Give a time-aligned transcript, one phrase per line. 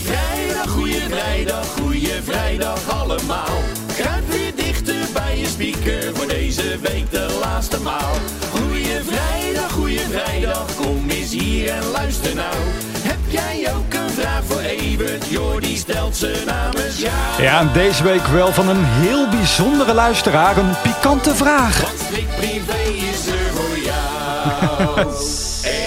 [0.00, 3.62] vrijdag, goeie vrijdag, goeie vrijdag allemaal.
[3.96, 8.12] Kruip weer dichter bij je speaker voor deze week de laatste maal.
[8.50, 12.54] Goeie vrijdag, goeie vrijdag, kom eens hier en luister nou.
[12.98, 15.26] Heb jij ook een vraag voor Evert?
[15.28, 17.42] Jordi stelt ze namens jou.
[17.42, 20.56] Ja, en deze week wel van een heel bijzondere luisteraar.
[20.56, 21.92] Een pikante vraag.
[22.04, 22.82] Strikt privé
[23.12, 25.14] is er voor jou.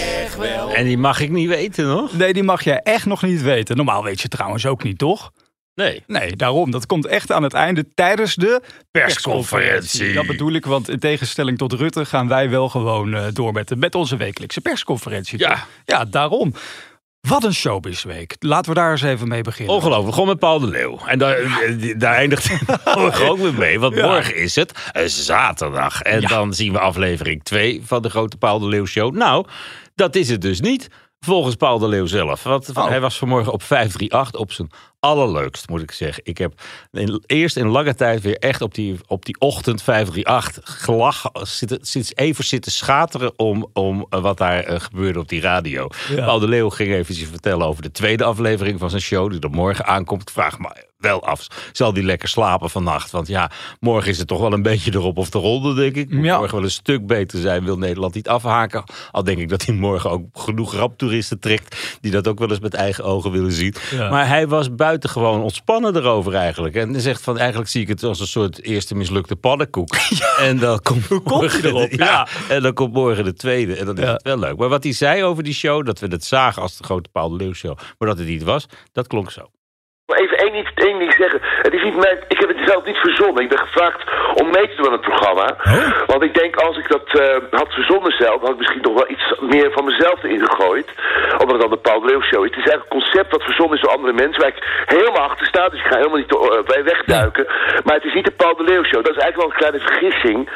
[0.40, 0.74] Wel.
[0.74, 2.14] En die mag ik niet weten, nog?
[2.14, 3.76] Nee, die mag jij echt nog niet weten.
[3.76, 5.32] Normaal weet je trouwens ook niet, toch?
[5.76, 6.04] Nee.
[6.08, 6.72] Nee, daarom.
[6.72, 10.14] Dat komt echt aan het einde tijdens de Persconferentie.
[10.14, 13.76] Dat bedoel ik, want in tegenstelling tot Rutte gaan wij wel gewoon eh, door met,
[13.76, 15.40] met onze wekelijkse persconferentie.
[15.40, 15.50] Ja.
[15.50, 15.68] toch?
[15.86, 16.54] Ja, daarom.
[17.28, 18.36] Wat een showbizweek.
[18.40, 19.76] Laten we daar eens even mee beginnen.
[19.76, 21.00] Ongelooflijk, gewoon met Paul de Leeuw.
[21.06, 23.80] En daar, eh, daar eindigt het morgen ook weer mee.
[23.80, 24.08] Want Ja.
[24.08, 26.02] morgen is het eh, zaterdag.
[26.02, 26.28] En Ja.
[26.28, 29.16] dan zien we aflevering 2 van de grote Paul de Leeuw show.
[29.16, 29.46] Nou,
[29.96, 30.88] dat is het dus niet.
[31.20, 32.44] Volgens Paul de Leeuw zelf.
[32.44, 32.88] Want Oh.
[32.88, 36.24] hij was vanmorgen op 538 op zijn allerleukst, moet ik zeggen.
[36.26, 40.84] Ik heb in, eerst in lange tijd weer echt op die, op die ochtend 538
[40.84, 45.42] gelach, zitten, sinds even zitten schateren om, om eh, wat daar eh, gebeurde op die
[45.42, 45.88] radio.
[46.10, 46.26] Ja.
[46.26, 49.50] Paul de Leeuw ging even vertellen over de tweede aflevering van zijn show, die er
[49.50, 50.32] morgen aankomt.
[50.32, 53.12] Vraag me wel af, zal die lekker slapen vannacht?
[53.12, 56.10] Want ja, morgen is het toch wel een beetje erop of eronder, denk ik.
[56.14, 56.38] Moet Ja.
[56.38, 58.84] morgen wel een stuk beter zijn, wil Nederland niet afhaken.
[59.12, 62.60] Al denk ik dat hij morgen ook genoeg raptoeristen trekt, die dat ook wel eens
[62.60, 63.74] met eigen ogen willen zien.
[63.92, 64.10] Ja.
[64.10, 66.76] Maar hij was buitengewoon ontspannen erover eigenlijk.
[66.76, 69.88] En hij zegt van, eigenlijk zie ik het als een soort eerste mislukte paddenkoek.
[70.40, 71.92] En dan komt hij morgen de- erop?
[71.92, 72.28] Ja, Ja.
[72.56, 73.76] en dan komt morgen de tweede.
[73.76, 74.58] En dan is het wel leuk.
[74.58, 77.30] Maar wat hij zei over die show, dat we het zagen als de grote Paul
[77.30, 79.42] de Leeuw show, maar dat het niet was, dat klonk zo.
[80.50, 81.40] Even één, iets, één ding zeggen.
[81.42, 83.44] Het is niet mijn, ik heb het zelf niet verzonnen.
[83.44, 84.04] Ik ben gevraagd
[84.42, 85.56] om mee te doen aan het programma.
[86.06, 89.10] Want ik denk als ik dat eh, had verzonnen zelf, had ik misschien toch wel
[89.10, 90.88] iets meer van mezelf erin gegooid.
[91.32, 92.50] Omdat het dan de Paul de Leeuw show is.
[92.50, 94.42] Het is eigenlijk een concept wat verzonnen is door andere mensen.
[94.42, 95.70] Waar ik helemaal achter sta.
[95.70, 97.46] Dus ik ga helemaal niet eh, bij wegduiken.
[97.84, 99.04] Maar het is niet de Paul de Leeuw show.
[99.04, 100.50] Dat is eigenlijk wel een kleine vergissing.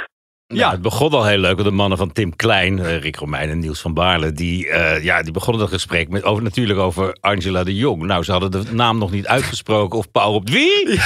[0.53, 1.55] Ja, het begon al heel leuk.
[1.55, 5.03] Want de mannen van Tim Klein, eh, Rick Romein en Niels van Baarle, die, eh,
[5.03, 8.03] ja, die begonnen dat gesprek met over, natuurlijk over Angela de Jong.
[8.03, 10.99] Nou, ze hadden de naam nog niet uitgesproken of Paul op wie?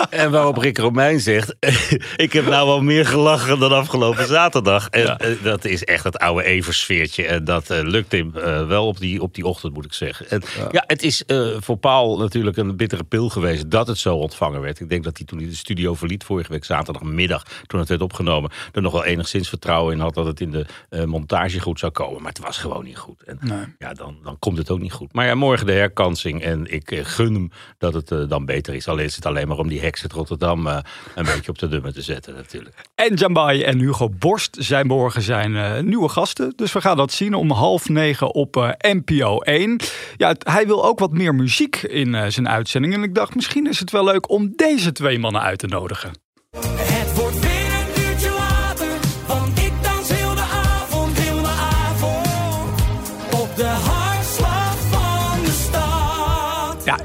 [0.10, 1.54] En waarop Rick Romein zegt:
[2.16, 4.88] Ik heb nou wel meer gelachen dan afgelopen zaterdag.
[4.88, 7.26] En eh, dat is echt het oude Eversfeertje.
[7.26, 10.30] En dat eh, lukt hem eh, wel op die, op die ochtend, moet ik zeggen.
[10.30, 10.84] En, ja.
[10.86, 14.80] het is eh, voor Paul natuurlijk een bittere pil geweest dat het zo ontvangen werd.
[14.80, 18.02] Ik denk dat hij toen hij de studio verliet vorige week zaterdagmiddag, toen het werd
[18.02, 21.78] opgenomen, er nog wel enigszins vertrouwen in had dat het in de eh, montage goed
[21.78, 22.22] zou komen.
[22.22, 23.22] Maar het was gewoon niet goed.
[23.22, 23.38] En
[23.78, 25.12] ja, dan, dan komt het ook niet goed.
[25.12, 26.42] Maar ja, morgen de herkansing.
[26.42, 28.88] En ik eh, gun hem dat het eh, dan beter is.
[28.88, 30.78] Alleen is het alleen maar om die uit Rotterdam eh,
[31.14, 32.74] een beetje op de dummer te zetten natuurlijk.
[32.94, 36.52] En Jambai en Hugo Borst zijn morgen zijn eh, nieuwe gasten.
[36.56, 39.80] Dus we gaan dat zien om half negen op eh, NPO 1.
[40.16, 42.94] Ja, hij wil ook wat meer muziek in zijn uitzending.
[42.94, 46.12] En ik dacht, misschien is het wel leuk om deze twee mannen uit te nodigen.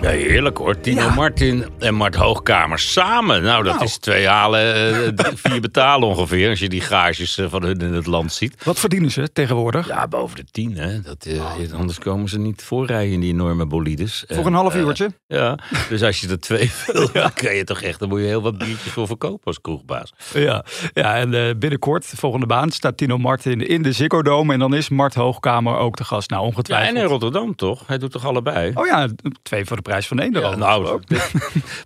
[0.06, 0.80] Ja, heerlijk hoor.
[0.80, 1.14] Tino Ja.
[1.14, 3.44] Martin en Mart Hoogkamer samen.
[3.44, 3.86] Nou, dat Nou.
[3.86, 4.76] is twee halen,
[5.18, 6.50] eh, vier betalen ongeveer.
[6.50, 8.64] Als je die gages eh, van hun in het land ziet.
[8.64, 9.88] wat verdienen ze tegenwoordig?
[9.88, 11.02] Ja, boven de tien hè.
[11.02, 14.24] Dat, eh, Anders komen ze niet voorrijden in die enorme bolides.
[14.28, 15.10] Voor En, een half uurtje?
[15.28, 18.26] Ja, dus als je er twee wil, dan kan je toch echt, dan moet je
[18.26, 20.14] heel wat biertjes voor verkopen als kroegbaas.
[20.34, 24.54] Ja, ja en binnenkort, volgende baan, staat Tino Martin in de Ziggo Dome.
[24.54, 26.30] En dan is Mart Hoogkamer ook de gast.
[26.30, 26.96] Nou, Ja, ongetwijfeld.
[26.96, 27.88] en in Rotterdam toch?
[27.88, 28.72] Hij doet toch allebei?
[28.74, 29.08] Oh ja,
[29.44, 31.02] twee voor de prijs van er Ja, nou,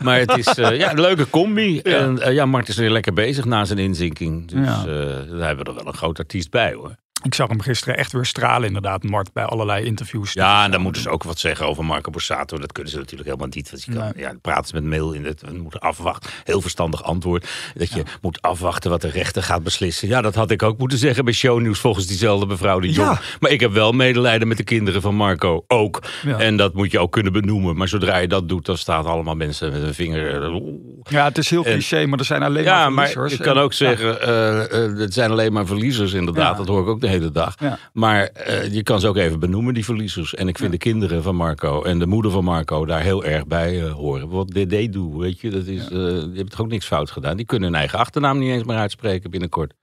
[0.03, 1.80] maar het is eh, ja, een leuke combi.
[1.80, 4.47] En eh, ja, Mart is weer lekker bezig na zijn inzinking.
[4.47, 4.86] Dus eh,
[5.38, 6.96] daar hebben we er wel een groot artiest bij hoor.
[7.24, 10.34] Ik zag hem gisteren echt weer stralen, inderdaad, Mart, bij allerlei interviews.
[10.34, 12.57] Ja, en dan moeten ze ook wat zeggen over Marco Borsato.
[12.57, 13.69] Dat kunnen ze natuurlijk helemaal niet.
[13.72, 14.24] Want je kan, Nee.
[14.24, 16.30] ja, praten met mail in het, we moeten afwachten.
[16.44, 17.47] Heel verstandig antwoord.
[17.75, 20.07] Dat je moet afwachten wat de rechter gaat beslissen.
[20.07, 23.09] Ja, dat had ik ook moeten zeggen bij shownieuws volgens diezelfde mevrouw de Jong.
[23.09, 23.19] Ja.
[23.40, 25.63] Maar ik heb wel medelijden met de kinderen van Marco.
[25.68, 26.03] Ook.
[26.25, 26.38] Ja.
[26.38, 27.77] En dat moet je ook kunnen benoemen.
[27.77, 30.51] Maar zodra je dat doet, dan staan allemaal mensen met een vinger.
[31.10, 33.39] Ja, het is heel En- cliché, maar er zijn alleen Ja, maar maar verliezers.
[33.39, 36.51] je kan En- ook zeggen, eh, eh, het zijn alleen maar verliezers inderdaad.
[36.51, 36.57] Ja.
[36.57, 37.56] Dat hoor ik ook hele dag.
[37.60, 37.78] Ja.
[37.94, 40.36] Maar eh, je kan ze ook even benoemen, die verliezers.
[40.36, 43.48] En ik vind de kinderen van Marco en de moeder van Marco daar heel erg
[43.48, 44.30] bij eh, horen.
[44.30, 47.38] Wat DD doet, weet je, dat is, eh, die hebben toch ook niks fout gedaan.
[47.38, 49.74] Die kunnen hun eigen achternaam niet eens meer uitspreken binnenkort.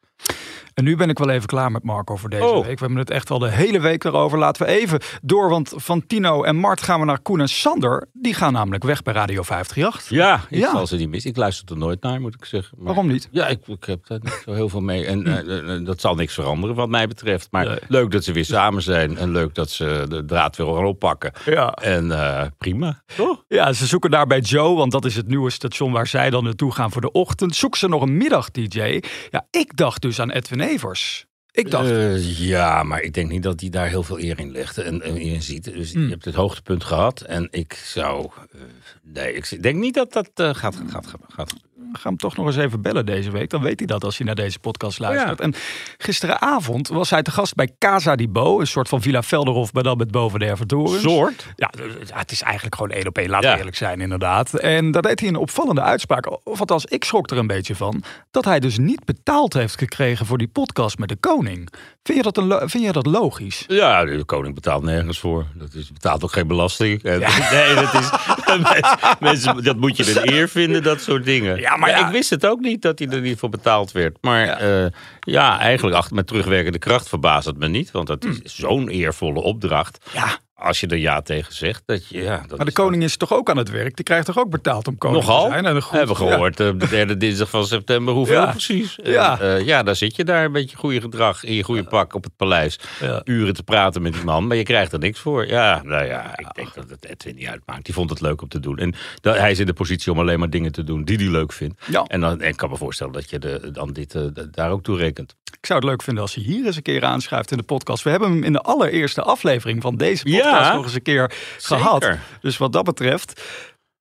[0.77, 2.55] En nu ben ik wel even klaar met Marco voor deze Oh.
[2.67, 2.79] week.
[2.79, 4.39] We hebben het echt al de hele week erover.
[4.39, 8.09] Laten we even door, want van Tino en Mart gaan we naar Koen en Sander.
[8.13, 10.09] Die gaan namelijk weg bij Radio 538.
[10.19, 10.71] Ja, ik Ja.
[10.71, 11.31] zal ze niet missen.
[11.31, 12.77] Ik luister er nooit naar, moet ik zeggen.
[12.77, 13.29] Maar- Waarom niet?
[13.31, 15.07] Ja, ik, ik heb daar niet zo heel veel mee.
[15.07, 17.49] En eh, eh, dat zal niks veranderen wat mij betreft.
[17.51, 17.79] Maar Nee.
[17.89, 19.17] leuk dat ze weer samen zijn.
[19.17, 21.33] En leuk dat ze de draad weer gaan oppakken.
[21.45, 21.73] Ja.
[21.73, 23.45] En eh, prima, toch?
[23.49, 26.45] Ja, ze zoeken daar bij Joe, want dat is het nieuwe station waar zij dan
[26.45, 27.57] naartoe gaan voor de ochtend.
[27.57, 29.01] Zoeken ze nog een middag-dj.
[29.31, 31.27] Ja, ik dacht dus aan Edwin Evers.
[31.51, 34.51] Ik dacht, Eh, ja, maar ik denk niet dat hij daar heel veel eer in
[34.51, 35.65] legt en en in ziet.
[35.65, 36.03] Dus Hmm.
[36.05, 37.21] je hebt het hoogtepunt gehad.
[37.21, 38.31] En ik zou...
[38.53, 38.61] eh,
[39.03, 41.55] nee, ik denk niet dat dat eh, gaat, gaat, gaat, gaat.
[41.93, 43.51] Gaan hem toch nog eens even bellen deze week.
[43.51, 45.39] Dan weet hij dat als hij naar deze podcast luistert.
[45.39, 45.45] ja.
[45.45, 45.55] En
[45.99, 48.61] gisteravond was hij te gast bij Casa di Bo.
[48.61, 51.03] Een soort van Villa Velderhof, maar dan met boven de Erventorens.
[51.03, 51.47] Soort?
[51.57, 54.55] Ja, d- ja, het is eigenlijk gewoon één op één, laten we eerlijk zijn inderdaad.
[54.55, 56.47] En daar deed hij een opvallende uitspraak.
[56.47, 58.03] Of althans, ik schrok er een beetje van.
[58.31, 61.69] Dat hij dus niet betaald heeft gekregen voor die podcast met de koning.
[62.03, 63.65] Vind je dat, een, vind je dat logisch?
[63.67, 65.47] Ja, de koning betaalt nergens voor.
[65.55, 67.03] Dat is, betaalt ook geen belasting.
[67.03, 68.11] Nee, dat is.
[68.73, 71.59] mensen, mensen- dat moet je een eer vinden, dat soort dingen.
[71.61, 72.07] Ja, maar ja.
[72.07, 74.19] ik wist het ook niet dat hij er niet voor betaald werd.
[74.21, 74.91] Maar ja,
[75.21, 77.91] ja eigenlijk achter, met terugwerkende kracht verbaast het me niet.
[77.91, 80.11] Want dat is zo'n eervolle opdracht.
[80.13, 81.83] Ja, Als je er ja tegen zegt.
[81.87, 83.97] Dat je, ja, dat maar de koning is toch ook aan het werk?
[83.97, 85.45] Die krijgt toch ook betaald om koning Nogal?
[85.45, 85.83] te zijn?
[85.83, 86.61] Goed- hebben we gehoord.
[86.61, 88.15] eh, De derde dinsdag van september.
[88.15, 88.51] Hoeveel Ja.
[88.51, 88.99] precies?
[88.99, 89.41] En, Ja.
[89.41, 92.25] eh, ja, daar zit je daar een beetje goede gedrag in je goede pak op
[92.25, 92.79] het paleis.
[93.25, 95.47] Uren te praten met die man, maar je krijgt er niks voor.
[95.47, 97.85] Ja, nou ja, ik denk dat het Edwin niet uitmaakt.
[97.85, 98.79] Die vond het leuk om te doen.
[98.79, 101.27] En dat, hij is in de positie om alleen maar dingen te doen die hij
[101.29, 101.83] leuk vindt.
[101.91, 102.03] Ja.
[102.03, 104.83] En, dan, en ik kan me voorstellen dat je de, dan dit eh, daar ook
[104.83, 105.35] toe rekent.
[105.61, 108.03] Ik zou het leuk vinden als hij hier eens een keer aanschuift in de podcast.
[108.03, 111.31] We hebben hem in de allereerste aflevering van deze podcast Ja, nog eens een keer
[111.57, 111.85] zeker.
[111.85, 112.11] gehad.
[112.41, 113.43] Dus wat dat betreft,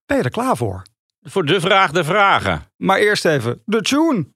[0.06, 0.82] ben je er klaar voor?
[1.22, 2.62] Voor de vraag der vragen.
[2.76, 4.26] Maar eerst even de tune.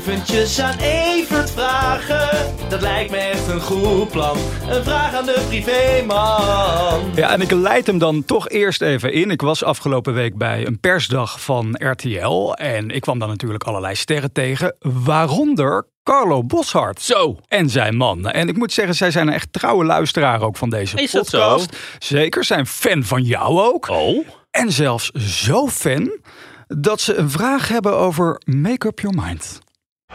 [0.00, 4.36] Eventjes aan Evert vragen, dat lijkt me echt een goed plan.
[4.68, 7.10] Een vraag aan de privéman.
[7.14, 9.30] Ja, en ik leid hem dan toch eerst even in.
[9.30, 12.52] Ik was afgelopen week bij een persdag van RTL.
[12.52, 14.76] En ik kwam dan natuurlijk allerlei sterren tegen.
[14.78, 17.00] Waaronder Carlo Boshart.
[17.00, 17.38] Zo.
[17.48, 18.30] En zijn man.
[18.30, 21.30] En ik moet zeggen, zij zijn een echt trouwe luisteraar ook van deze Is dat
[21.30, 21.76] podcast.
[21.98, 23.88] Zeker, zijn fan van jou ook.
[23.88, 24.26] Oh.
[24.50, 26.18] En zelfs zo fan
[26.66, 29.58] dat ze een vraag hebben over Make Up Your Mind.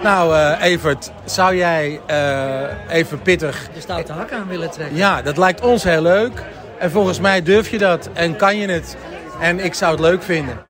[0.01, 3.69] Nou, eh, Evert, zou jij eh, even pittig.
[3.73, 4.97] de stoute hak aan willen trekken.
[4.97, 6.43] Ja, dat lijkt ons heel leuk.
[6.79, 8.97] En volgens mij durf je dat en kan je het.
[9.39, 10.65] En ik zou het leuk vinden.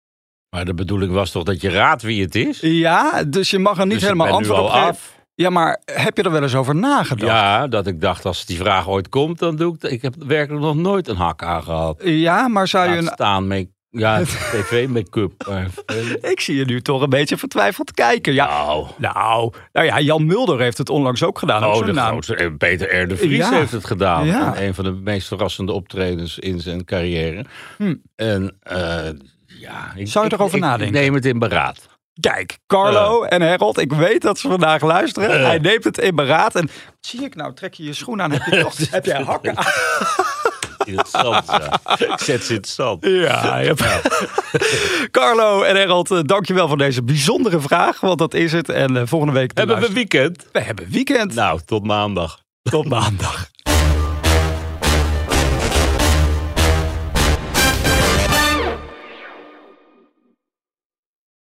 [0.49, 2.59] Maar de bedoeling was toch dat je raadt wie het is?
[2.61, 5.14] Ja, dus je mag er niet Dus ik helemaal antwoord op af.
[5.35, 7.31] Ja, maar heb je er wel eens over nagedacht?
[7.31, 9.83] Ja, dat ik dacht als die vraag ooit komt, dan doe ik.
[9.91, 12.01] Ik heb werkelijk nog nooit een hak aangehad.
[12.03, 14.21] Ja, maar zou je een staan make, ja,
[14.53, 15.45] tv make-up.
[15.47, 18.33] maar, eh, Ik zie je nu toch een beetje vertwijfeld kijken.
[18.33, 21.63] Ja, Nou, nou, nou ja, Jan Mulder heeft het onlangs ook gedaan.
[21.65, 22.07] Oh, de naam.
[22.07, 22.35] grootste.
[22.35, 23.07] eh, Peter R.
[23.07, 23.51] de Vries Ja.
[23.51, 24.25] heeft het gedaan.
[24.25, 24.61] Ja.
[24.61, 27.45] Een van de meest verrassende optredens in zijn carrière.
[27.77, 27.95] Hm.
[28.15, 28.77] En eh,
[29.45, 30.87] ja, ik, Zou je erover ik- nadenken?
[30.95, 31.93] Ik neem het in beraad.
[32.19, 35.39] Kijk, Carlo en Harold, ik weet dat ze vandaag luisteren.
[35.39, 35.45] Eh.
[35.45, 36.55] Hij neemt het in beraad.
[36.55, 36.69] En
[36.99, 39.65] zie ik nou, trek je je schoen aan, heb je, toch, heb jij hakken aan?
[40.85, 41.79] In het zand, ja.
[41.97, 43.05] Ik zet ze in het zand.
[43.05, 44.07] Ja, je hebt-
[45.17, 47.99] Carlo en Harold, eh, dankjewel voor deze bijzondere vraag.
[47.99, 48.69] Want dat is het.
[48.69, 49.51] En eh, volgende week...
[49.57, 50.45] Hebben we luister- weekend?
[50.51, 51.33] we hebben weekend.
[51.35, 52.39] Nou, tot maandag.
[52.63, 53.49] Tot maandag.